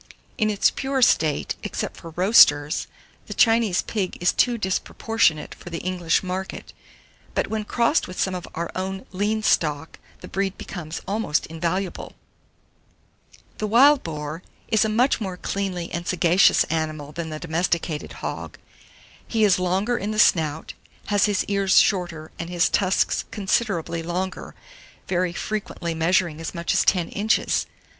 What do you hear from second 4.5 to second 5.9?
disproportionate for the